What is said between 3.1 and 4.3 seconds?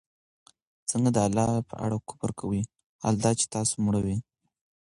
دا چي تاسو مړه وئ